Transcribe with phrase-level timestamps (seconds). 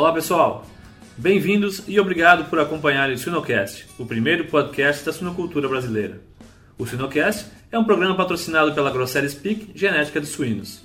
[0.00, 0.64] Olá pessoal,
[1.14, 6.22] bem-vindos e obrigado por acompanhar o Sinocast, o primeiro podcast da suinocultura brasileira.
[6.78, 9.28] O Sinocast é um programa patrocinado pela Grosseria
[9.74, 10.82] Genética de Suínos.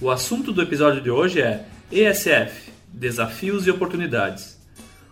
[0.00, 4.60] O assunto do episódio de hoje é ESF Desafios e Oportunidades.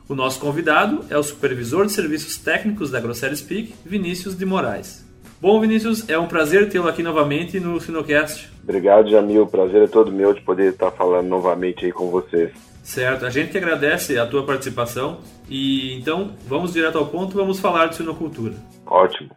[0.08, 5.06] O nosso convidado é o supervisor de serviços técnicos da Grosseria Vinícius de Moraes.
[5.40, 8.50] Bom, Vinícius, é um prazer tê-lo aqui novamente no Sinocast.
[8.60, 9.44] Obrigado, Jamil.
[9.44, 12.50] O prazer é todo meu de poder estar falando novamente aí com vocês.
[12.86, 15.18] Certo, a gente que agradece a tua participação
[15.50, 18.54] e então vamos direto ao ponto, vamos falar de sinocultura.
[18.86, 19.28] Ótimo.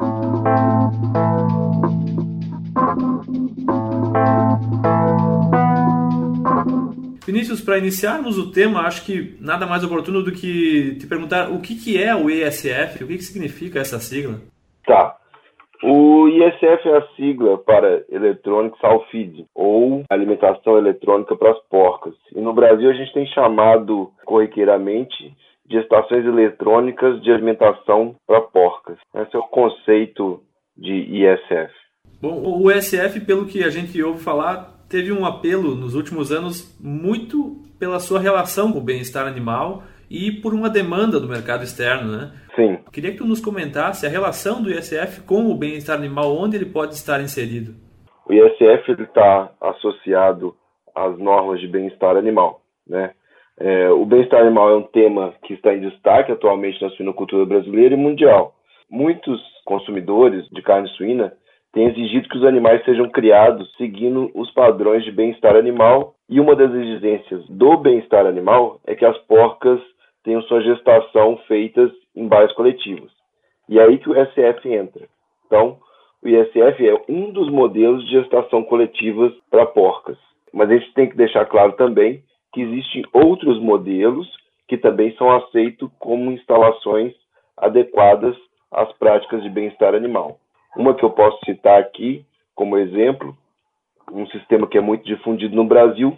[7.25, 11.59] Vinícius, para iniciarmos o tema, acho que nada mais oportuno do que te perguntar o
[11.59, 14.39] que, que é o ESF, o que, que significa essa sigla?
[14.85, 15.18] Tá.
[15.81, 18.77] O ISF é a sigla para Electronic
[19.09, 22.13] Feed, ou alimentação eletrônica para as porcas.
[22.35, 25.33] E no Brasil a gente tem chamado corriqueiramente
[25.65, 28.97] de estações eletrônicas de alimentação para porcas.
[29.15, 30.41] Esse é o conceito
[30.75, 31.71] de ISF.
[32.21, 36.75] Bom, o ISF, pelo que a gente ouve falar, teve um apelo nos últimos anos
[36.81, 42.11] muito pela sua relação com o bem-estar animal e por uma demanda do mercado externo,
[42.11, 42.31] né?
[42.55, 42.79] Sim.
[42.91, 46.65] Queria que tu nos comentasse a relação do ISF com o bem-estar animal, onde ele
[46.65, 47.75] pode estar inserido.
[48.27, 50.55] O ISF está associado
[50.95, 53.11] às normas de bem-estar animal, né?
[53.59, 57.93] É, o bem-estar animal é um tema que está em destaque atualmente na suinocultura brasileira
[57.93, 58.53] e mundial.
[58.89, 61.33] Muitos consumidores de carne suína
[61.73, 66.55] têm exigido que os animais sejam criados seguindo os padrões de bem-estar animal e uma
[66.55, 69.79] das exigências do bem-estar animal é que as porcas
[70.23, 73.11] tenham sua gestação feitas em baias coletivas.
[73.67, 75.07] E é aí que o SF entra.
[75.45, 75.77] Então,
[76.21, 80.17] o ISF é um dos modelos de gestação coletivas para porcas.
[80.53, 84.27] Mas a gente tem que deixar claro também que existem outros modelos
[84.67, 87.13] que também são aceitos como instalações
[87.57, 88.35] adequadas
[88.71, 90.39] às práticas de bem-estar animal.
[90.75, 93.35] Uma que eu posso citar aqui como exemplo,
[94.11, 96.17] um sistema que é muito difundido no Brasil,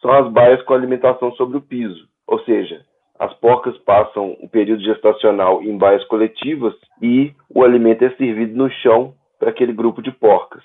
[0.00, 2.08] são as baias com alimentação sobre o piso.
[2.26, 2.84] Ou seja,
[3.22, 8.68] as porcas passam o período gestacional em baias coletivas e o alimento é servido no
[8.68, 10.64] chão para aquele grupo de porcas.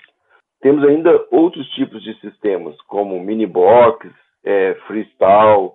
[0.60, 4.10] Temos ainda outros tipos de sistemas, como mini box,
[4.44, 5.70] é, freestyle,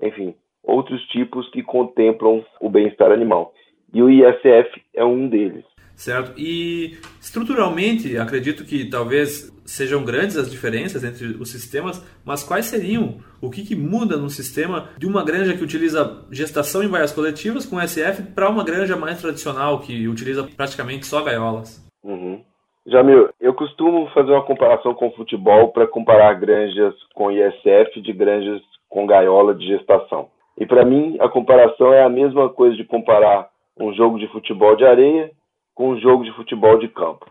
[0.00, 0.32] enfim,
[0.62, 3.52] outros tipos que contemplam o bem-estar animal.
[3.92, 5.64] E o ISF é um deles.
[5.98, 6.32] Certo.
[6.38, 13.16] E estruturalmente, acredito que talvez sejam grandes as diferenças entre os sistemas, mas quais seriam?
[13.42, 17.66] O que, que muda no sistema de uma granja que utiliza gestação em baias coletivas
[17.66, 21.84] com SF para uma granja mais tradicional que utiliza praticamente só gaiolas?
[22.04, 22.42] Uhum.
[22.86, 28.12] Jamil, eu costumo fazer uma comparação com o futebol para comparar granjas com ISF de
[28.12, 30.28] granjas com gaiola de gestação.
[30.56, 34.76] E para mim, a comparação é a mesma coisa de comparar um jogo de futebol
[34.76, 35.30] de areia
[35.78, 37.24] com um jogo de futebol de campo.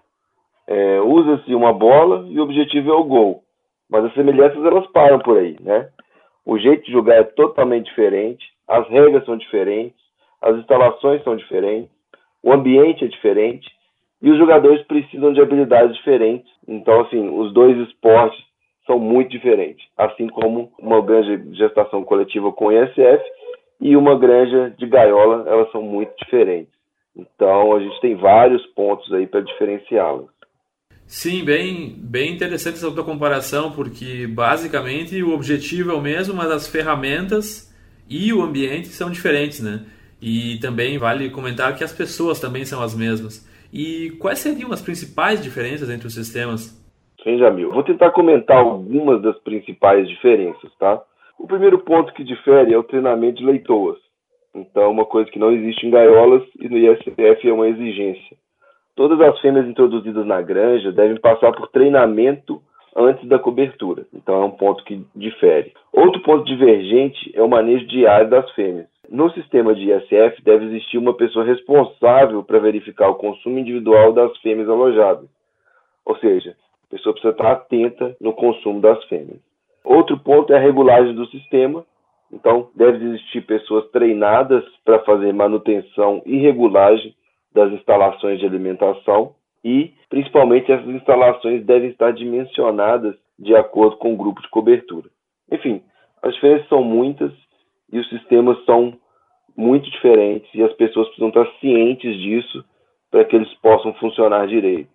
[0.66, 3.44] É, Usa-se uma bola e o objetivo é o gol,
[3.90, 5.90] mas as semelhanças elas param por aí, né?
[6.46, 10.00] O jeito de jogar é totalmente diferente, as regras são diferentes,
[10.42, 11.92] as instalações são diferentes,
[12.42, 13.70] o ambiente é diferente
[14.22, 16.50] e os jogadores precisam de habilidades diferentes.
[16.66, 18.42] Então, assim, os dois esportes
[18.86, 23.22] são muito diferentes, assim como uma granja de gestação coletiva com ISF
[23.82, 26.77] e uma granja de gaiola, elas são muito diferentes.
[27.18, 30.28] Então a gente tem vários pontos aí para diferenciá-las.
[31.06, 36.52] Sim, bem, bem interessante essa tua comparação, porque basicamente o objetivo é o mesmo, mas
[36.52, 37.74] as ferramentas
[38.10, 39.86] e o ambiente são diferentes, né?
[40.22, 43.48] E também vale comentar que as pessoas também são as mesmas.
[43.72, 46.76] E quais seriam as principais diferenças entre os sistemas?
[47.24, 47.72] Sim, Jamil.
[47.72, 51.02] Vou tentar comentar algumas das principais diferenças, tá?
[51.40, 53.98] O primeiro ponto que difere é o treinamento de leitoas.
[54.54, 58.38] Então, uma coisa que não existe em gaiolas e no ISF é uma exigência.
[58.96, 62.62] Todas as fêmeas introduzidas na granja devem passar por treinamento
[62.96, 64.06] antes da cobertura.
[64.12, 65.72] Então, é um ponto que difere.
[65.94, 68.88] Outro ponto divergente é o manejo diário das fêmeas.
[69.10, 74.36] No sistema de ISF, deve existir uma pessoa responsável para verificar o consumo individual das
[74.40, 75.30] fêmeas alojadas.
[76.04, 76.56] Ou seja,
[76.88, 79.40] a pessoa precisa estar atenta no consumo das fêmeas.
[79.84, 81.86] Outro ponto é a regulagem do sistema,
[82.32, 87.16] então, deve existir pessoas treinadas para fazer manutenção e regulagem
[87.54, 89.34] das instalações de alimentação
[89.64, 95.10] e, principalmente, essas instalações devem estar dimensionadas de acordo com o grupo de cobertura.
[95.52, 95.82] Enfim,
[96.22, 97.32] as diferenças são muitas
[97.92, 98.94] e os sistemas são
[99.56, 102.64] muito diferentes e as pessoas precisam estar cientes disso
[103.10, 104.90] para que eles possam funcionar direito.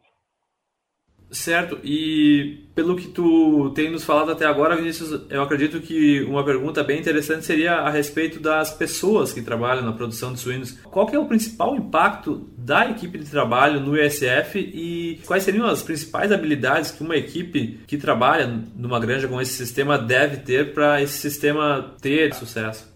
[1.32, 6.44] Certo, e pelo que tu tem nos falado até agora, Vinícius, eu acredito que uma
[6.44, 10.78] pergunta bem interessante seria a respeito das pessoas que trabalham na produção de suínos.
[10.82, 15.82] Qual é o principal impacto da equipe de trabalho no ISF e quais seriam as
[15.82, 18.46] principais habilidades que uma equipe que trabalha
[18.76, 22.92] numa granja com esse sistema deve ter para esse sistema ter sucesso?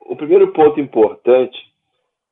[0.00, 1.58] O primeiro ponto importante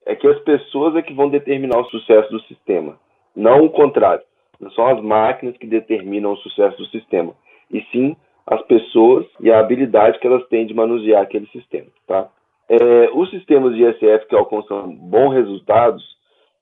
[0.07, 2.97] é que as pessoas é que vão determinar o sucesso do sistema,
[3.35, 4.23] não o contrário
[4.63, 7.35] não são as máquinas que determinam o sucesso do sistema,
[7.71, 8.17] e sim
[8.47, 11.89] as pessoas e a habilidade que elas têm de manusear aquele sistema.
[12.07, 12.29] Tá?
[12.69, 16.03] É, os sistemas de ISF que alcançam bons resultados,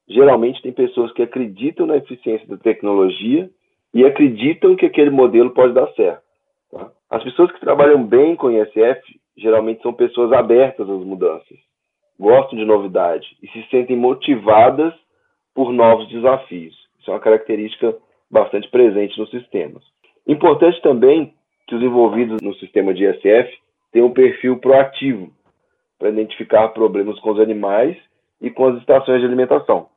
[0.09, 3.49] geralmente tem pessoas que acreditam na eficiência da tecnologia
[3.93, 6.23] e acreditam que aquele modelo pode dar certo.
[6.71, 6.91] Tá?
[7.11, 9.03] As pessoas que trabalham bem com ISF
[9.37, 11.59] geralmente são pessoas abertas às mudanças,
[12.19, 14.95] gostam de novidade e se sentem motivadas
[15.55, 16.80] por novos desafios.
[17.01, 17.97] Isso é uma característica
[18.31, 19.83] bastante presente nos sistemas.
[20.27, 21.35] Importante também
[21.67, 23.59] que os envolvidos no sistema de ISF
[23.93, 25.33] tenham um perfil proativo
[25.99, 27.97] para identificar problemas com os animais
[28.41, 29.89] e com as estações de alimentação.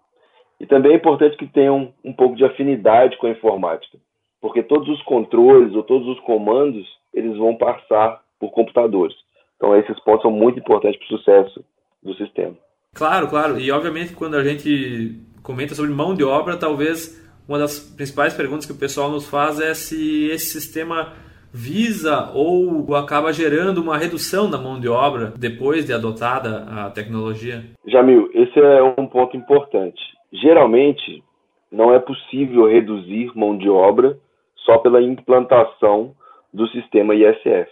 [0.60, 3.98] E também é importante que tenham um pouco de afinidade com a informática,
[4.42, 9.16] porque todos os controles ou todos os comandos eles vão passar por computadores.
[9.58, 11.66] Então esses pontos são muito importantes para o sucesso
[12.02, 12.56] do sistema.
[12.94, 13.60] Claro, claro.
[13.60, 18.66] E obviamente quando a gente comenta sobre mão de obra, talvez uma das principais perguntas
[18.66, 21.14] que o pessoal nos faz é se esse sistema
[21.54, 27.64] visa ou acaba gerando uma redução da mão de obra depois de adotada a tecnologia?
[27.86, 30.02] Jamil, esse é um ponto importante.
[30.32, 31.24] Geralmente,
[31.72, 34.18] não é possível reduzir mão de obra
[34.66, 36.16] só pela implantação
[36.52, 37.70] do sistema ISF.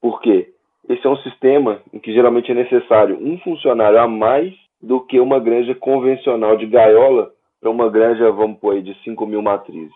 [0.00, 0.48] Por quê?
[0.88, 5.20] Esse é um sistema em que geralmente é necessário um funcionário a mais do que
[5.20, 9.94] uma granja convencional de gaiola para uma granja, vamos pôr aí, de 5 mil matrizes.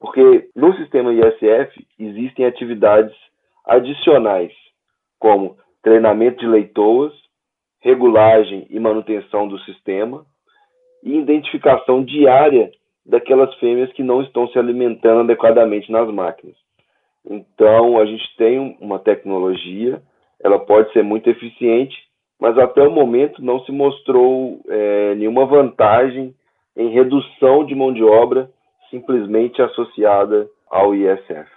[0.00, 3.14] Porque no sistema ISF existem atividades
[3.64, 4.52] adicionais,
[5.18, 7.12] como treinamento de leitoas,
[7.80, 10.26] regulagem e manutenção do sistema
[11.02, 12.70] e identificação diária
[13.04, 16.56] daquelas fêmeas que não estão se alimentando adequadamente nas máquinas.
[17.24, 20.02] Então, a gente tem uma tecnologia,
[20.42, 21.96] ela pode ser muito eficiente,
[22.40, 26.34] mas até o momento não se mostrou é, nenhuma vantagem
[26.76, 28.50] em redução de mão de obra
[28.90, 31.48] simplesmente associada ao ISF.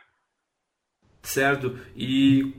[1.21, 1.75] Certo.
[1.95, 2.53] E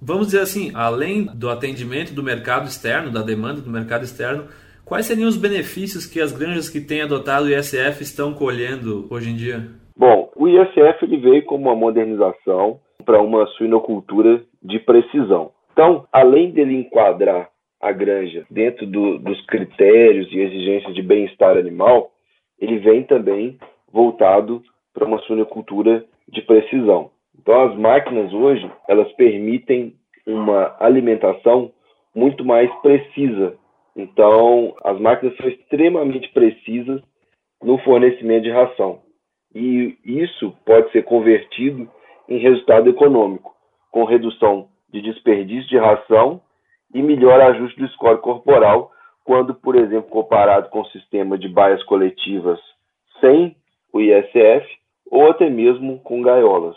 [0.00, 4.48] vamos dizer assim, além do atendimento do mercado externo, da demanda do mercado externo,
[4.84, 9.30] quais seriam os benefícios que as granjas que têm adotado o ISF estão colhendo hoje
[9.30, 9.68] em dia?
[9.96, 15.50] Bom, o ISF ele veio como uma modernização para uma suinocultura de precisão.
[15.72, 17.48] Então, além dele enquadrar
[17.80, 22.10] a granja dentro do, dos critérios e exigências de bem-estar animal,
[22.58, 23.58] ele vem também
[23.92, 27.10] voltado para uma suinocultura de precisão.
[27.38, 29.94] Então as máquinas hoje, elas permitem
[30.26, 31.72] uma alimentação
[32.14, 33.56] muito mais precisa.
[33.96, 37.00] Então as máquinas são extremamente precisas
[37.62, 39.00] no fornecimento de ração.
[39.54, 41.88] E isso pode ser convertido
[42.28, 43.54] em resultado econômico,
[43.90, 46.40] com redução de desperdício de ração
[46.94, 48.90] e melhor ajuste do score corporal
[49.24, 52.58] quando, por exemplo, comparado com o sistema de baias coletivas
[53.20, 53.54] sem
[53.92, 54.66] o ISF
[55.10, 56.76] ou até mesmo com gaiolas.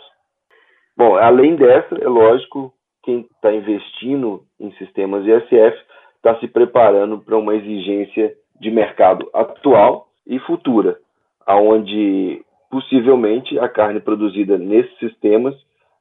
[0.96, 2.72] Bom, além dessa, é lógico,
[3.02, 5.78] quem está investindo em sistemas ISF
[6.16, 10.98] está se preparando para uma exigência de mercado atual e futura,
[11.46, 15.54] aonde possivelmente a carne produzida nesses sistemas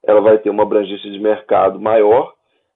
[0.04, 2.34] ela vai ter uma abrangência de mercado maior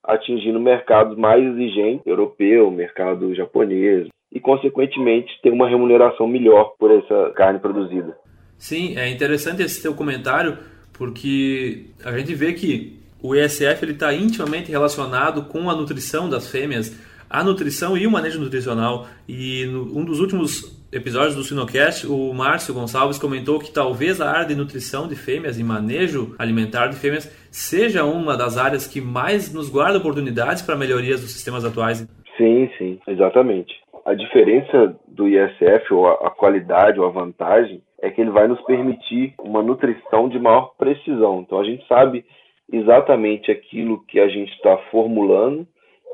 [0.08, 7.32] atingindo mercados mais exigentes, europeu, mercado japonês, e consequentemente ter uma remuneração melhor por essa
[7.36, 8.18] carne produzida.
[8.58, 10.58] Sim, é interessante esse teu comentário,
[10.94, 16.96] porque a gente vê que o ESF está intimamente relacionado com a nutrição das fêmeas,
[17.30, 19.08] a nutrição e o manejo nutricional.
[19.28, 24.32] E no, um dos últimos episódios do Sinocast, o Márcio Gonçalves comentou que talvez a
[24.32, 29.02] área de nutrição de fêmeas e manejo alimentar de fêmeas seja uma das áreas que
[29.02, 32.08] mais nos guarda oportunidades para melhorias dos sistemas atuais.
[32.38, 33.75] Sim, sim, exatamente.
[34.06, 38.62] A diferença do ISF, ou a qualidade, ou a vantagem, é que ele vai nos
[38.62, 41.42] permitir uma nutrição de maior precisão.
[41.42, 42.24] Então a gente sabe
[42.72, 45.68] exatamente aquilo que a gente está formulando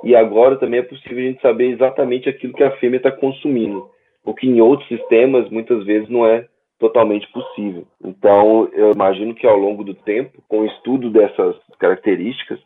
[0.04, 3.92] e agora também é possível a gente saber exatamente aquilo que a fêmea está consumindo
[4.24, 6.48] o que em outros sistemas muitas vezes não é
[6.80, 7.86] totalmente possível.
[8.04, 12.60] Então, eu imagino que ao longo do tempo, com o estudo dessas características,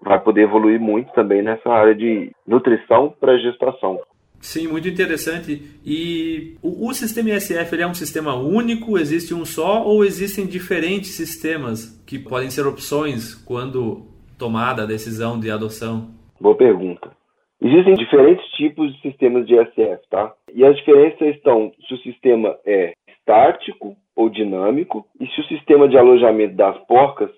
[0.00, 4.00] vai poder evoluir muito também nessa área de nutrição para gestação.
[4.40, 5.62] Sim, muito interessante.
[5.84, 8.98] E o, o, sistema ISF ele é um sistema único?
[8.98, 14.06] Existe um só ou existem diferentes sistemas que podem ser opções quando
[14.38, 16.10] tomada a decisão de adoção?
[16.40, 17.15] Boa pergunta.
[17.60, 20.34] Existem diferentes tipos de sistemas de ISF, tá?
[20.52, 25.88] E as diferenças estão se o sistema é estático ou dinâmico e se o sistema
[25.88, 27.30] de alojamento das porcas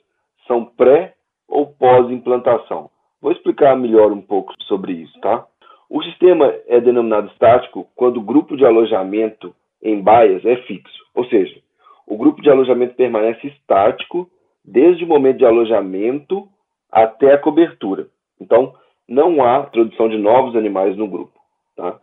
[0.46, 1.14] são pré
[1.48, 2.90] ou pós-implantação.
[3.20, 5.46] Vou explicar melhor um pouco sobre isso, tá?
[5.88, 11.24] O sistema é denominado estático quando o grupo de alojamento em baias é fixo, ou
[11.26, 11.58] seja,
[12.06, 14.28] o grupo de alojamento permanece estático
[14.64, 16.48] desde o momento de alojamento
[16.90, 18.08] até a cobertura.
[18.40, 18.74] Então,
[19.08, 21.32] não há introdução de novos animais no grupo.
[21.74, 21.98] Tá?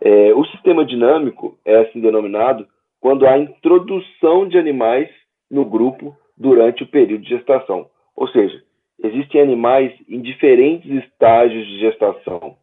[0.00, 2.66] É, o sistema dinâmico é assim denominado
[3.00, 5.08] quando há introdução de animais
[5.50, 7.86] no grupo durante o período de gestação.
[8.16, 8.62] Ou seja,
[9.02, 12.56] existem animais em diferentes estágios de gestação.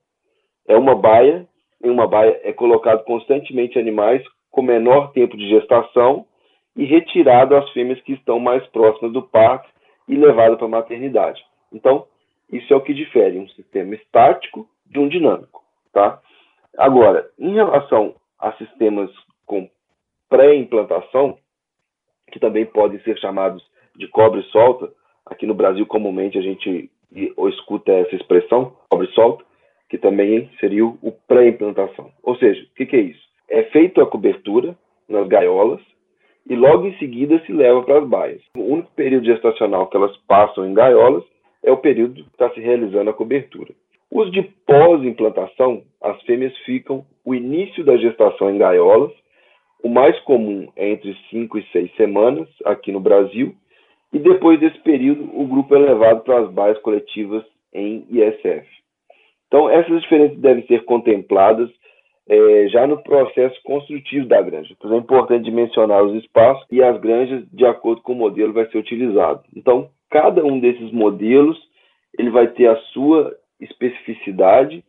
[0.67, 1.47] É uma baia,
[1.83, 6.25] em uma baia é colocado constantemente animais com menor tempo de gestação
[6.75, 9.69] e retirado as fêmeas que estão mais próximas do parto
[10.07, 11.41] e levado para a maternidade.
[11.71, 12.05] Então,
[12.51, 15.63] isso é o que difere um sistema estático de um dinâmico.
[15.93, 16.21] Tá?
[16.77, 19.09] Agora, em relação a sistemas
[19.45, 19.69] com
[20.29, 21.37] pré-implantação,
[22.31, 23.63] que também podem ser chamados
[23.95, 24.91] de cobre-solta,
[25.25, 26.89] aqui no Brasil comumente a gente
[27.35, 29.43] ou escuta essa expressão, cobre-solta,
[29.89, 32.09] que também seria o pré-implantação.
[32.23, 33.21] Ou seja, o que, que é isso?
[33.49, 34.77] É feita a cobertura
[35.09, 35.81] nas gaiolas
[36.49, 38.41] e logo em seguida se leva para as baias.
[38.55, 41.23] O único período gestacional que elas passam em gaiolas
[41.63, 43.73] é o período que está se realizando a cobertura.
[44.11, 49.11] Os de pós-implantação, as fêmeas ficam o início da gestação em gaiolas,
[49.83, 53.55] o mais comum é entre 5 e 6 semanas aqui no Brasil,
[54.13, 58.67] e depois desse período o grupo é levado para as baias coletivas em ISF.
[59.47, 61.69] Então, essas diferenças devem ser contempladas
[62.27, 64.73] é, já no processo construtivo da granja.
[64.77, 68.65] Então, é importante mencionar os espaços e as granjas de acordo com o modelo vai
[68.67, 69.43] ser utilizado.
[69.55, 71.57] Então, cada um desses modelos
[72.19, 74.83] ele vai ter a sua especificidade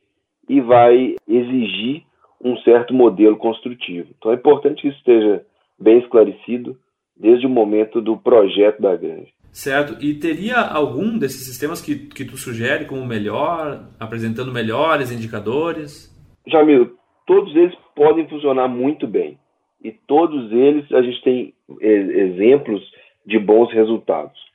[0.48, 2.02] e vai exigir
[2.42, 4.08] um certo modelo construtivo.
[4.18, 5.46] Então é importante que isso esteja
[5.78, 6.76] bem esclarecido
[7.16, 9.28] desde o momento do projeto da granja.
[9.52, 10.02] Certo.
[10.02, 16.10] E teria algum desses sistemas que, que tu sugere como melhor, apresentando melhores indicadores?
[16.48, 19.38] Jamil, todos eles podem funcionar muito bem.
[19.84, 22.82] E todos eles a gente tem exemplos
[23.26, 24.51] de bons resultados.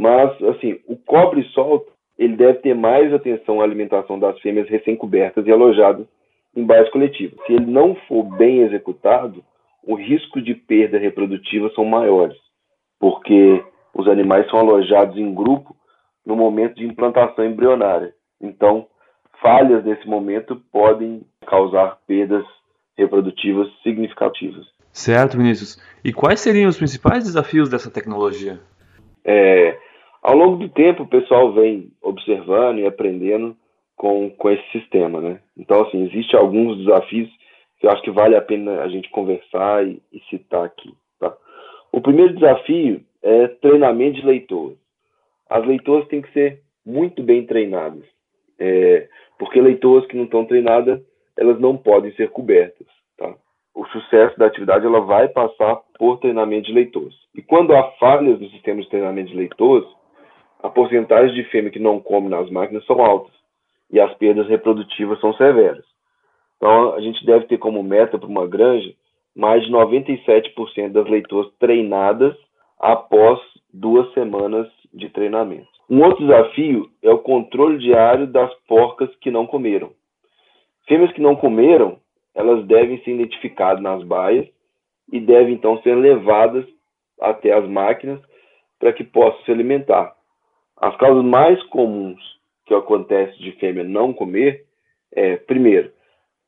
[0.00, 5.52] Mas, assim, o cobre-solta, ele deve ter mais atenção à alimentação das fêmeas recém-cobertas e
[5.52, 6.06] alojadas
[6.56, 7.38] em baias coletivas.
[7.44, 9.44] Se ele não for bem executado,
[9.84, 12.38] o risco de perda reprodutiva são maiores,
[12.98, 15.76] porque os animais são alojados em grupo
[16.24, 18.14] no momento de implantação embrionária.
[18.40, 18.86] Então,
[19.42, 22.46] falhas nesse momento podem causar perdas
[22.96, 24.64] reprodutivas significativas.
[24.92, 25.78] Certo, Vinícius.
[26.02, 28.58] E quais seriam os principais desafios dessa tecnologia?
[29.22, 29.78] É,
[30.22, 33.56] ao longo do tempo, o pessoal vem observando e aprendendo
[33.96, 35.40] com, com esse sistema, né?
[35.56, 37.30] Então, assim, existem alguns desafios
[37.78, 41.34] que eu acho que vale a pena a gente conversar e, e citar aqui, tá?
[41.90, 44.78] O primeiro desafio é treinamento de leitores.
[45.48, 48.04] As leitoras têm que ser muito bem treinadas,
[48.58, 49.08] é,
[49.38, 51.00] porque leitoras que não estão treinadas,
[51.36, 52.86] elas não podem ser cobertas,
[53.16, 53.34] tá?
[53.74, 57.14] O sucesso da atividade ela vai passar por treinamento de leitores.
[57.34, 59.88] E quando há falhas no sistema de treinamento de leitores,
[60.62, 63.32] a porcentagem de fêmea que não come nas máquinas são altas
[63.90, 65.84] e as perdas reprodutivas são severas.
[66.56, 68.92] Então, a gente deve ter como meta para uma granja
[69.34, 72.36] mais de 97% das leitoras treinadas
[72.78, 73.40] após
[73.72, 75.68] duas semanas de treinamento.
[75.88, 79.90] Um outro desafio é o controle diário das porcas que não comeram.
[80.86, 81.98] Fêmeas que não comeram,
[82.34, 84.46] elas devem ser identificadas nas baias
[85.12, 86.64] e devem então ser levadas
[87.20, 88.20] até as máquinas
[88.78, 90.14] para que possam se alimentar.
[90.80, 92.20] As causas mais comuns
[92.66, 94.64] que acontece de fêmea não comer
[95.12, 95.92] é, primeiro,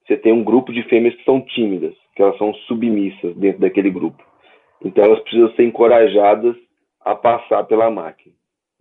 [0.06, 3.90] você tem um grupo de fêmeas que são tímidas, que elas são submissas dentro daquele
[3.90, 4.22] grupo.
[4.84, 6.56] Então elas precisam ser encorajadas
[7.00, 8.34] a passar pela máquina.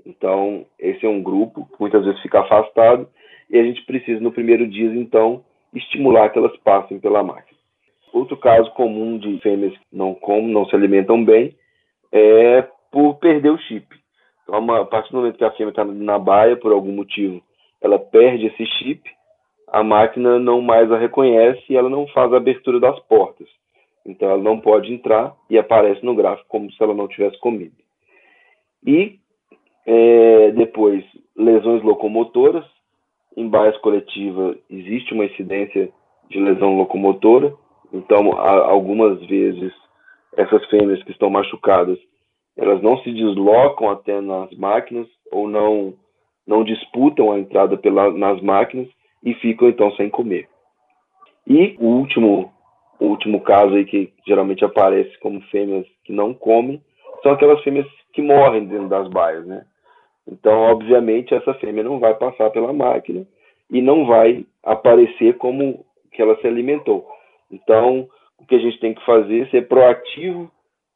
[0.06, 3.08] Então, esse é um grupo que muitas vezes fica afastado
[3.50, 5.44] e a gente precisa, no primeiro dia, então,
[5.74, 7.60] estimular que elas passem pela máquina.
[8.14, 11.56] Outro caso comum de fêmeas que não comem, não se alimentam bem,
[12.12, 14.01] é por perder o chip.
[14.52, 17.42] A partir do momento que a fêmea está na baia, por algum motivo,
[17.82, 19.02] ela perde esse chip,
[19.68, 23.48] a máquina não mais a reconhece e ela não faz a abertura das portas.
[24.06, 27.76] Então, ela não pode entrar e aparece no gráfico como se ela não tivesse comido.
[28.86, 29.20] E
[29.86, 31.04] é, depois,
[31.36, 32.66] lesões locomotoras.
[33.38, 35.90] Em baias coletivas existe uma incidência
[36.30, 37.54] de lesão locomotora.
[37.94, 39.74] Então, algumas vezes,
[40.36, 41.98] essas fêmeas que estão machucadas,
[42.58, 45.94] elas não se deslocam até nas máquinas ou não,
[46.46, 48.88] não disputam a entrada pela, nas máquinas
[49.24, 50.48] e ficam, então, sem comer.
[51.48, 52.52] E o último,
[53.00, 56.82] o último caso aí que geralmente aparece como fêmeas que não comem
[57.24, 59.66] são aquelas fêmeas que morrem dentro das baias, né?
[60.28, 63.26] Então, obviamente, essa fêmea não vai passar pela máquina
[63.70, 67.08] e não vai aparecer como que ela se alimentou.
[67.52, 68.08] Então,
[68.40, 70.52] o que a gente tem que fazer é ser proativo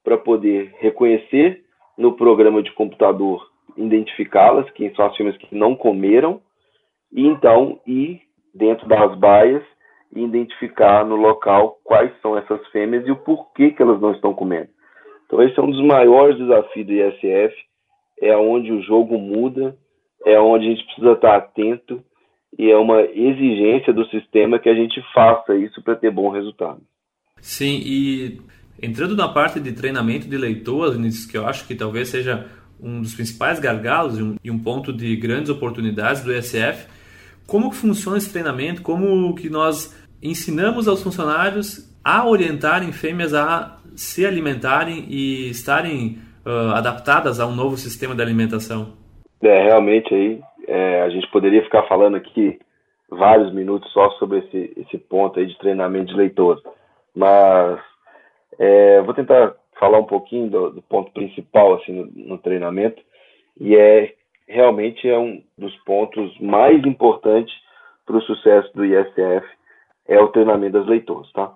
[0.06, 1.64] para poder reconhecer
[1.98, 3.46] no programa de computador,
[3.76, 6.40] identificá-las, quem são as fêmeas que não comeram,
[7.12, 8.22] e então ir
[8.54, 9.64] dentro das baias
[10.16, 14.34] e identificar no local quais são essas fêmeas e o porquê que elas não estão
[14.34, 14.70] comendo.
[15.26, 17.56] Então, esse é um dos maiores desafios do ISF,
[18.22, 19.76] é onde o jogo muda,
[20.24, 22.02] é onde a gente precisa estar atento
[22.58, 26.82] e é uma exigência do sistema que a gente faça isso para ter bom resultado.
[27.42, 28.40] Sim, e
[28.82, 32.48] entrando na parte de treinamento de leitores, que eu acho que talvez seja
[32.82, 36.88] um dos principais gargalos e um, e um ponto de grandes oportunidades do ESF,
[37.48, 38.82] como que funciona esse treinamento?
[38.82, 46.74] Como que nós ensinamos aos funcionários a orientarem fêmeas a se alimentarem e estarem uh,
[46.74, 48.94] adaptadas a um novo sistema de alimentação?
[49.42, 52.60] É, realmente aí é, a gente poderia ficar falando aqui
[53.10, 56.62] vários minutos só sobre esse, esse ponto aí de treinamento de leitor,
[57.16, 57.80] mas
[58.60, 63.02] é, vou tentar falar um pouquinho do, do ponto principal assim no, no, treinamento
[63.60, 64.14] e é
[64.48, 67.54] realmente é um dos pontos mais importantes
[68.06, 69.46] para o sucesso do ISF
[70.08, 71.54] é o treinamento das leitores, tá?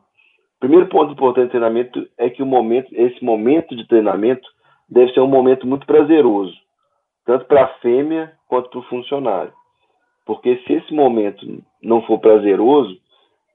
[0.60, 4.48] Primeiro ponto importante do treinamento é que o momento, esse momento de treinamento
[4.89, 6.53] deve ser um momento muito prazeroso,
[7.25, 9.53] tanto para a fêmea quanto para o funcionário.
[10.25, 11.46] Porque se esse momento
[11.81, 12.98] não for prazeroso,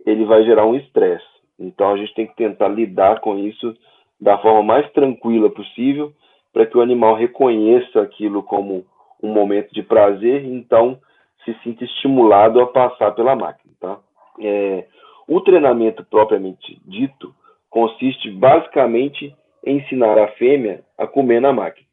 [0.06, 1.33] ele vai gerar um estresse.
[1.58, 3.74] Então a gente tem que tentar lidar com isso
[4.20, 6.12] da forma mais tranquila possível,
[6.52, 8.84] para que o animal reconheça aquilo como
[9.22, 10.98] um momento de prazer, e então
[11.44, 13.74] se sinta estimulado a passar pela máquina.
[13.80, 13.98] Tá?
[14.40, 14.84] É,
[15.28, 17.34] o treinamento propriamente dito
[17.70, 19.34] consiste basicamente
[19.66, 21.86] em ensinar a fêmea a comer na máquina.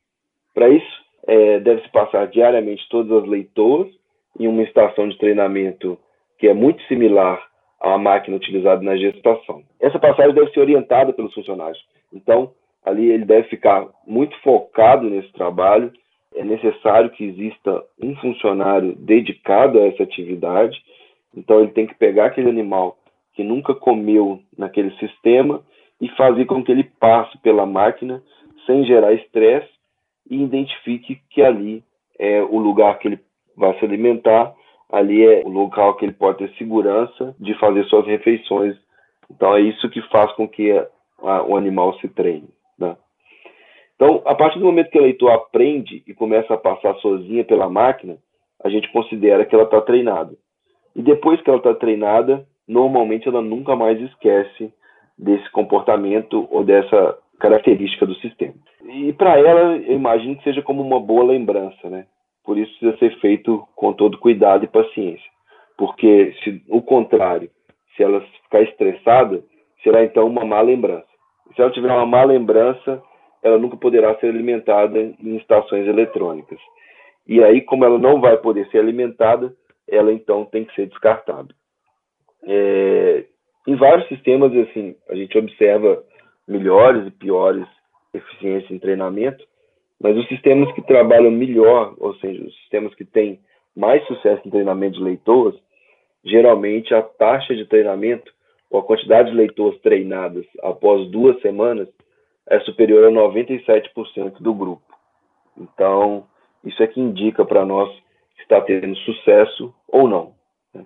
[0.54, 3.88] Para isso, é, deve-se passar diariamente todas as leitoas
[4.40, 5.98] em uma estação de treinamento
[6.38, 7.42] que é muito similar
[7.82, 9.64] à máquina utilizada na gestação.
[9.80, 11.84] Essa passagem deve ser orientada pelos funcionários.
[12.14, 12.52] Então,
[12.86, 15.92] ali ele deve ficar muito focado nesse trabalho.
[16.36, 20.82] É necessário que exista um funcionário dedicado a essa atividade.
[21.36, 22.98] Então, ele tem que pegar aquele animal
[23.34, 25.62] que nunca comeu naquele sistema
[26.00, 28.22] e fazer com que ele passe pela máquina
[28.66, 29.70] sem gerar estresse
[30.30, 31.84] e identifique que ali
[32.20, 33.20] é o lugar que ele
[33.56, 34.54] vai se alimentar,
[34.92, 38.76] ali é o local que ele pode ter segurança de fazer suas refeições.
[39.30, 40.88] Então é isso que faz com que a,
[41.24, 42.50] a, o animal se treine.
[42.78, 42.96] Né?
[43.96, 47.70] Então, a partir do momento que a leitor aprende e começa a passar sozinha pela
[47.70, 48.18] máquina,
[48.64, 50.34] a gente considera que ela está treinada.
[50.96, 54.74] E depois que ela está treinada, normalmente ela nunca mais esquece
[55.18, 58.54] desse comportamento ou dessa característica do sistema.
[58.86, 62.06] E para ela, eu imagino que seja como uma boa lembrança, né?
[62.44, 65.30] Por isso precisa ser feito com todo cuidado e paciência.
[65.78, 67.50] Porque, se o contrário,
[67.96, 69.44] se ela ficar estressada,
[69.84, 71.08] será então uma má lembrança.
[71.56, 73.02] Se ela tiver uma má lembrança,
[73.44, 76.60] ela nunca poderá ser alimentada em estações eletrônicas.
[77.28, 79.54] E aí, como ela não vai poder ser alimentada,
[79.88, 81.54] ela então tem que ser descartada.
[82.44, 83.26] É,
[83.68, 86.04] em vários sistemas, assim, a gente observa
[86.48, 87.68] melhores e piores
[88.14, 89.44] eficiências em treinamento,
[90.02, 93.40] mas os sistemas que trabalham melhor, ou seja, os sistemas que têm
[93.76, 95.60] mais sucesso em treinamento de leitores,
[96.24, 98.32] geralmente a taxa de treinamento
[98.70, 101.88] ou a quantidade de leitores treinadas após duas semanas
[102.50, 104.84] é superior a 97% do grupo.
[105.56, 106.26] Então,
[106.64, 107.94] isso é que indica para nós
[108.36, 110.34] se está tendo sucesso ou não.
[110.74, 110.84] Né?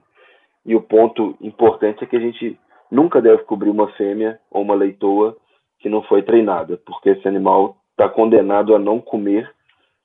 [0.65, 2.59] E o ponto importante é que a gente
[2.91, 5.37] nunca deve cobrir uma fêmea ou uma leitoa
[5.79, 9.49] que não foi treinada, porque esse animal está condenado a não comer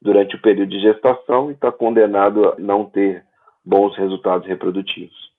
[0.00, 3.24] durante o período de gestação e está condenado a não ter
[3.64, 5.30] bons resultados reprodutivos.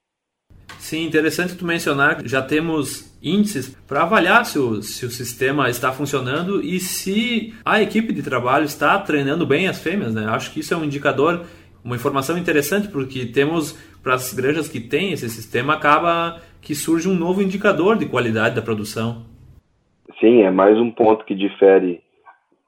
[0.77, 5.69] Sim, interessante tu mencionar que já temos índices para avaliar se o, se o sistema
[5.69, 10.13] está funcionando e se a equipe de trabalho está treinando bem as fêmeas.
[10.13, 10.25] Né?
[10.27, 11.45] Acho que isso é um indicador,
[11.83, 17.07] uma informação interessante, porque temos para as granjas que têm esse sistema, acaba que surge
[17.07, 19.23] um novo indicador de qualidade da produção.
[20.19, 22.01] Sim, é mais um ponto que difere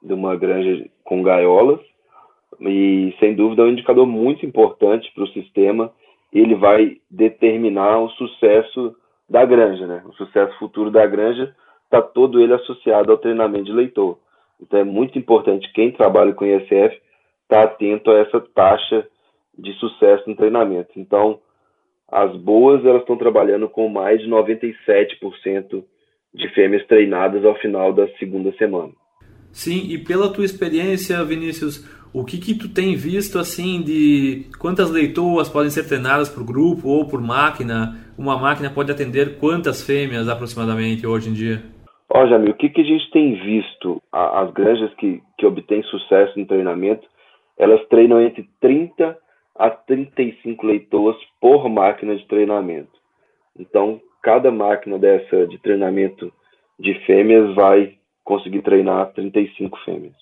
[0.04, 1.80] de uma granja com gaiolas
[2.60, 5.92] e, sem dúvida, é um indicador muito importante para o sistema.
[6.32, 8.94] Ele vai determinar o sucesso
[9.28, 10.02] da granja, né?
[10.06, 14.18] O sucesso futuro da granja está todo ele associado ao treinamento de leitor.
[14.60, 17.00] Então é muito importante quem trabalha com ISF estar
[17.48, 19.06] tá atento a essa taxa
[19.56, 20.90] de sucesso no treinamento.
[20.96, 21.40] Então,
[22.10, 25.84] as boas elas estão trabalhando com mais de 97%
[26.34, 28.92] de fêmeas treinadas ao final da segunda semana.
[29.54, 34.90] Sim, e pela tua experiência, Vinícius, o que que tu tem visto assim de quantas
[34.90, 37.96] leitoas podem ser treinadas por grupo ou por máquina?
[38.18, 41.62] Uma máquina pode atender quantas fêmeas aproximadamente hoje em dia?
[42.10, 44.02] Ó, Jamil, o que, que a gente tem visto?
[44.12, 47.06] As granjas que, que obtêm sucesso no treinamento,
[47.56, 49.16] elas treinam entre 30
[49.56, 52.90] a 35 leitoas por máquina de treinamento.
[53.56, 56.32] Então, cada máquina dessa de treinamento
[56.78, 60.14] de fêmeas vai conseguir treinar 35 fêmeas.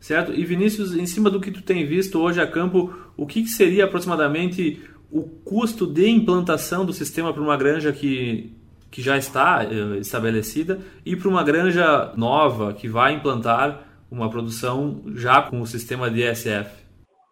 [0.00, 0.32] Certo.
[0.32, 3.48] E Vinícius, em cima do que tu tem visto hoje a campo, o que, que
[3.48, 4.80] seria aproximadamente
[5.12, 8.52] o custo de implantação do sistema para uma granja que,
[8.90, 15.02] que já está uh, estabelecida e para uma granja nova que vai implantar uma produção
[15.14, 16.80] já com o sistema de ESF?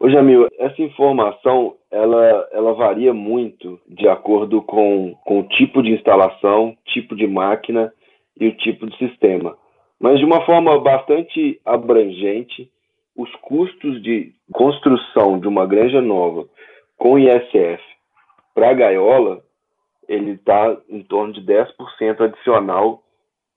[0.01, 5.91] Ô Jamil, essa informação ela, ela varia muito de acordo com, com o tipo de
[5.91, 7.93] instalação, tipo de máquina
[8.39, 9.57] e o tipo de sistema.
[10.01, 12.71] Mas de uma forma bastante abrangente,
[13.17, 16.47] os custos de construção de uma granja nova
[16.97, 17.83] com ISF
[18.55, 19.43] para a gaiola,
[20.09, 23.03] ele está em torno de 10% adicional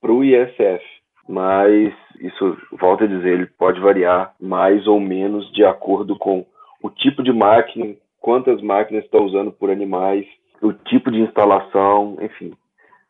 [0.00, 0.84] para o ISF.
[1.28, 6.44] Mas isso, volto a dizer, ele pode variar mais ou menos de acordo com
[6.82, 10.26] o tipo de máquina, quantas máquinas está usando por animais,
[10.60, 12.52] o tipo de instalação, enfim.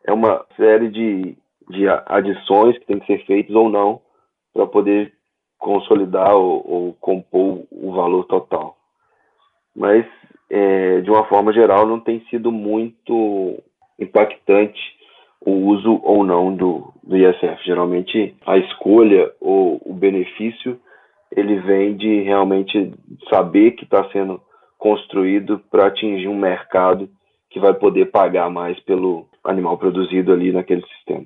[0.05, 1.35] É uma série de,
[1.69, 4.01] de adições que tem que ser feitas ou não
[4.53, 5.13] para poder
[5.57, 8.75] consolidar ou, ou, compor o valor total.
[9.75, 10.05] Mas,
[10.49, 13.61] é, de uma forma geral, não tem sido muito
[13.97, 14.79] impactante
[15.45, 17.63] o uso ou não do, do ISF.
[17.65, 20.79] Geralmente, a escolha ou o benefício
[21.35, 22.93] ele vem de realmente
[23.29, 24.39] saber que está sendo
[24.77, 27.09] construído para atingir um mercado
[27.49, 31.25] que vai poder pagar mais pelo animal produzido ali naquele sistema.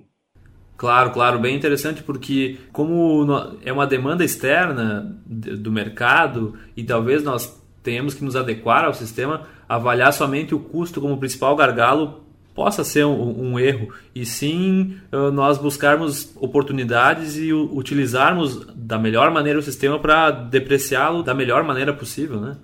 [0.78, 3.26] Claro, claro, bem interessante porque como
[3.66, 9.42] é uma demanda externa do mercado e talvez nós tenhamos que nos adequar ao sistema,
[9.68, 12.22] avaliar somente o custo como principal gargalo
[12.54, 14.98] possa ser um, um erro e sim
[15.34, 21.94] nós buscarmos oportunidades e utilizarmos da melhor maneira o sistema para depreciá-lo da melhor maneira
[21.94, 22.58] possível, né?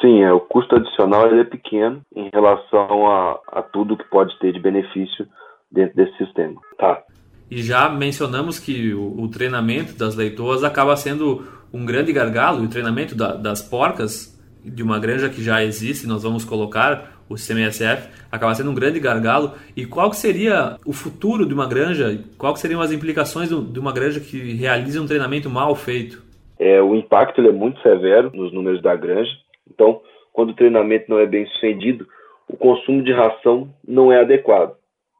[0.00, 4.36] Sim, é, o custo adicional ele é pequeno em relação a, a tudo que pode
[4.38, 5.26] ter de benefício
[5.70, 6.60] dentro desse sistema.
[6.78, 7.02] Tá.
[7.50, 12.66] E já mencionamos que o, o treinamento das leitoas acaba sendo um grande gargalo, e
[12.66, 17.34] o treinamento da, das porcas de uma granja que já existe, nós vamos colocar o
[17.34, 19.52] ISF, acaba sendo um grande gargalo.
[19.76, 22.22] E qual seria o futuro de uma granja?
[22.36, 26.22] Qual seriam as implicações de uma granja que realiza um treinamento mal feito?
[26.58, 29.30] É, o impacto é muito severo nos números da granja.
[29.72, 32.06] Então, quando o treinamento não é bem sucedido,
[32.48, 34.74] o consumo de ração não é adequado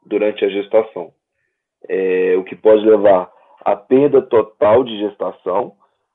[0.05, 1.13] durante a gestação,
[1.89, 3.31] é, o que pode levar
[3.65, 5.73] à perda total de gestação,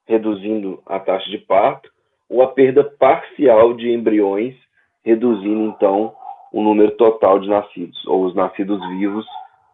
[0.08, 1.90] reduzindo a taxa de parto,
[2.30, 4.56] ou a perda parcial de embriões
[5.04, 6.14] reduzindo então
[6.52, 9.26] o número total de nascidos, ou os nascidos vivos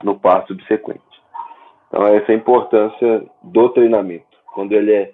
[0.04, 1.02] no passo subsequente.
[1.88, 4.26] Então essa é a importância do treinamento.
[4.54, 5.14] Quando ele é,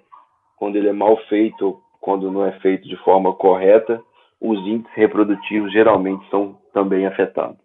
[0.56, 4.00] quando ele é mal feito, quando não é feito de forma correta,
[4.40, 7.58] os índices reprodutivos geralmente são também afetados.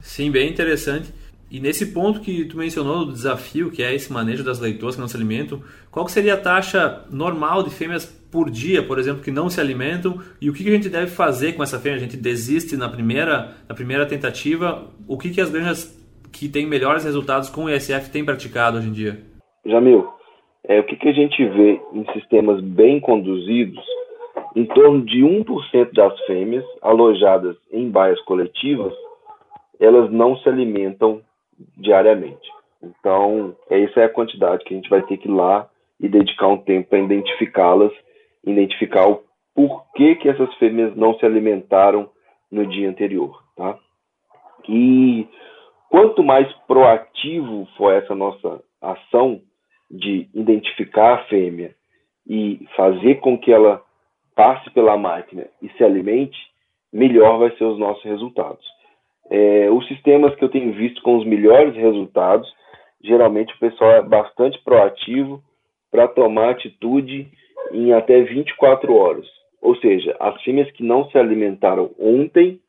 [0.00, 1.12] Sim, bem interessante.
[1.50, 5.00] E nesse ponto que tu mencionou do desafio, que é esse manejo das leitoas que
[5.00, 9.30] não se alimentam, qual seria a taxa normal de fêmeas por dia, por exemplo, que
[9.30, 10.18] não se alimentam?
[10.40, 11.98] E o que a gente deve fazer com essa fêmea?
[11.98, 14.88] A gente desiste na primeira, na primeira tentativa?
[15.06, 16.02] O que, que as granjas
[16.32, 19.20] que têm melhores resultados com o ISF têm praticado hoje em dia?
[19.64, 20.08] Jamil,
[20.66, 23.84] é, o que, que a gente vê em sistemas bem conduzidos,
[24.56, 28.92] em torno de 1% das fêmeas alojadas em baias coletivas,
[29.78, 31.20] elas não se alimentam
[31.76, 32.48] diariamente.
[32.82, 35.68] Então, essa é a quantidade que a gente vai ter que ir lá
[36.00, 37.92] e dedicar um tempo para identificá-las,
[38.44, 39.22] identificar o
[39.54, 42.10] porquê que essas fêmeas não se alimentaram
[42.50, 43.78] no dia anterior, tá?
[44.68, 45.26] E
[45.88, 49.40] quanto mais proativo for essa nossa ação
[49.90, 51.74] de identificar a fêmea
[52.26, 53.82] e fazer com que ela
[54.34, 56.36] passe pela máquina e se alimente,
[56.92, 58.64] melhor vai ser os nossos resultados.
[59.30, 62.48] É, os sistemas que eu tenho visto com os melhores resultados,
[63.02, 65.42] geralmente o pessoal é bastante proativo
[65.90, 67.28] para tomar atitude
[67.72, 69.26] em até 24 horas.
[69.62, 72.60] Ou seja, as fêmeas que não se alimentaram ontem,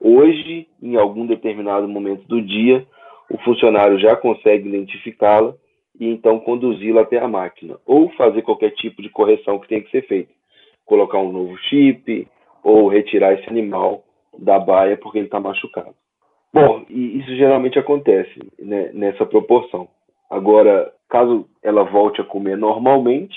[0.00, 2.86] Hoje, em algum determinado momento do dia,
[3.30, 5.54] o funcionário já consegue identificá-la
[5.98, 9.90] e então conduzi-la até a máquina, ou fazer qualquer tipo de correção que tenha que
[9.90, 10.30] ser feita.
[10.84, 12.28] Colocar um novo chip,
[12.62, 14.04] ou retirar esse animal
[14.38, 15.94] da baia porque ele está machucado.
[16.52, 19.88] Bom, e isso geralmente acontece né, nessa proporção.
[20.30, 23.36] Agora, caso ela volte a comer normalmente,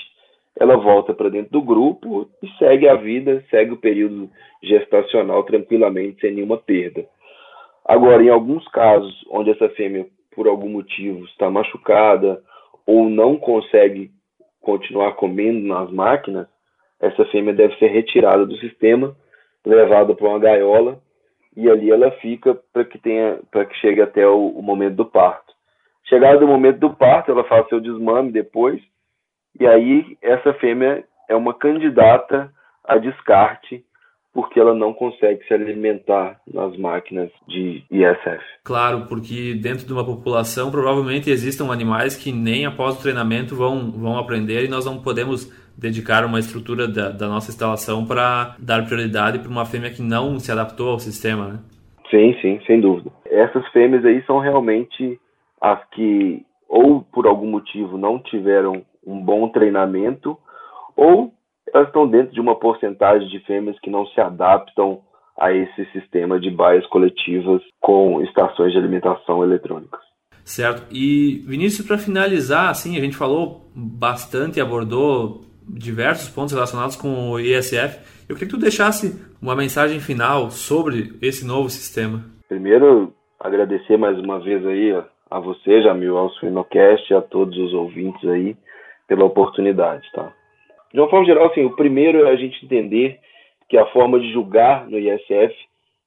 [0.58, 4.30] ela volta para dentro do grupo e segue a vida, segue o período
[4.62, 7.06] gestacional tranquilamente, sem nenhuma perda.
[7.84, 12.42] Agora, em alguns casos onde essa fêmea, por algum motivo, está machucada
[12.86, 14.10] ou não consegue
[14.60, 16.46] continuar comendo nas máquinas,
[17.00, 19.16] essa fêmea deve ser retirada do sistema,
[19.64, 21.00] levada para uma gaiola
[21.56, 25.04] e ali ela fica para que tenha, para que chegue até o, o momento do
[25.04, 25.52] parto.
[26.08, 28.80] Chegado o momento do parto, ela faz seu desmame depois
[29.58, 32.52] e aí essa fêmea é uma candidata
[32.84, 33.84] a descarte
[34.32, 38.40] porque ela não consegue se alimentar nas máquinas de ISF.
[38.62, 43.90] Claro, porque dentro de uma população provavelmente existam animais que nem após o treinamento vão,
[43.90, 48.84] vão aprender e nós não podemos dedicar uma estrutura da, da nossa instalação para dar
[48.84, 51.58] prioridade para uma fêmea que não se adaptou ao sistema, né?
[52.10, 53.10] Sim, sim, sem dúvida.
[53.24, 55.18] Essas fêmeas aí são realmente
[55.60, 60.38] as que ou por algum motivo não tiveram um bom treinamento,
[60.96, 61.32] ou
[61.72, 65.00] elas estão dentro de uma porcentagem de fêmeas que não se adaptam
[65.38, 70.00] a esse sistema de baias coletivas com estações de alimentação eletrônicas.
[70.44, 70.86] Certo.
[70.92, 77.38] E Vinícius, para finalizar, assim, a gente falou bastante, abordou diversos pontos relacionados com o
[77.38, 77.98] ISF.
[78.28, 82.24] Eu queria que tu deixasse uma mensagem final sobre esse novo sistema.
[82.48, 84.92] Primeiro, agradecer mais uma vez aí
[85.30, 88.56] a você, Jamil, ao Suinocast e a todos os ouvintes aí
[89.06, 90.32] pela oportunidade, tá?
[90.92, 93.18] De uma forma geral, assim, o primeiro é a gente entender
[93.68, 95.54] que a forma de julgar no ISF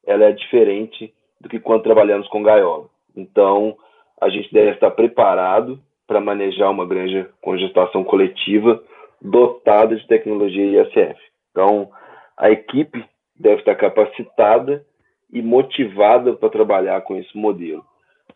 [0.06, 2.88] ela é diferente do que quando trabalhamos com gaiola.
[3.16, 3.78] Então,
[4.22, 8.82] a gente deve estar preparado para manejar uma granja com gestação coletiva
[9.24, 11.20] dotada de tecnologia ISF.
[11.52, 11.90] Então,
[12.38, 13.04] a equipe
[13.40, 14.86] deve estar capacitada
[15.32, 17.84] e motivada para trabalhar com esse modelo.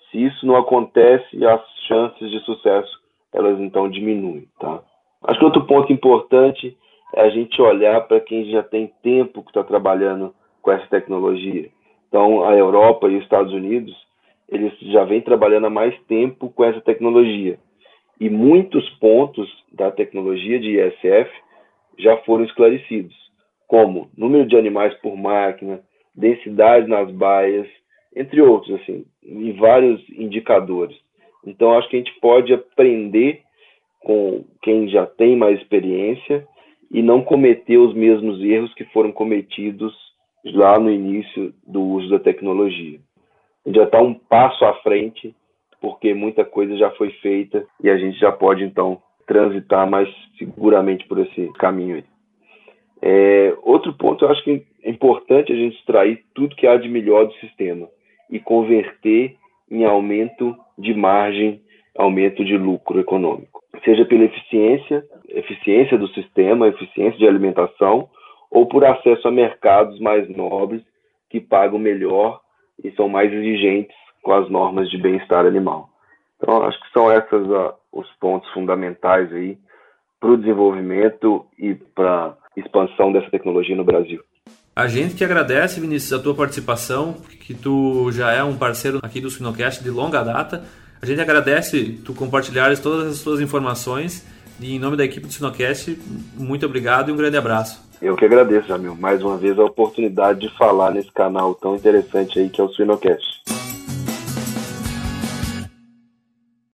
[0.10, 2.98] Se isso não acontece, as chances de sucesso
[3.34, 4.82] elas então diminuem, tá?
[5.24, 6.76] Acho que outro ponto importante
[7.14, 11.70] é a gente olhar para quem já tem tempo que está trabalhando com essa tecnologia.
[12.08, 13.94] Então, a Europa e os Estados Unidos,
[14.48, 17.60] eles já vêm trabalhando há mais tempo com essa tecnologia.
[18.20, 21.32] E muitos pontos da tecnologia de ISF
[22.00, 23.16] já foram esclarecidos,
[23.68, 25.82] como número de animais por máquina,
[26.16, 27.68] densidade nas baias,
[28.16, 30.98] entre outros, assim, em vários indicadores.
[31.46, 33.42] Então, acho que a gente pode aprender
[34.00, 36.48] com quem já tem mais experiência
[36.90, 39.94] e não cometer os mesmos erros que foram cometidos
[40.46, 43.00] lá no início do uso da tecnologia.
[43.66, 45.36] A gente já está um passo à frente,
[45.82, 51.06] porque muita coisa já foi feita e a gente já pode, então, transitar mais seguramente
[51.08, 52.04] por esse caminho.
[53.02, 56.90] É, outro ponto, eu acho que é importante a gente extrair tudo que há de
[56.90, 57.88] melhor do sistema
[58.30, 59.36] e converter
[59.70, 61.62] em aumento de margem,
[61.96, 68.10] aumento de lucro econômico, seja pela eficiência, eficiência do sistema, eficiência de alimentação,
[68.50, 70.82] ou por acesso a mercados mais nobres
[71.30, 72.40] que pagam melhor
[72.84, 73.96] e são mais exigentes
[74.28, 75.90] com as normas de bem-estar animal.
[76.36, 79.58] Então, acho que são esses uh, os pontos fundamentais aí
[80.20, 84.20] para o desenvolvimento e para expansão dessa tecnologia no Brasil.
[84.76, 89.22] A gente que agradece, Vinícius, a tua participação, que tu já é um parceiro aqui
[89.22, 90.66] do Sinocast de longa data.
[91.02, 94.28] A gente agradece tu compartilhares todas as tuas informações
[94.60, 95.98] e em nome da equipe do Sinocast,
[96.36, 97.82] muito obrigado e um grande abraço.
[98.02, 102.40] Eu que agradeço, Jamil, mais uma vez a oportunidade de falar nesse canal tão interessante
[102.40, 103.57] aí que é o Sinocast.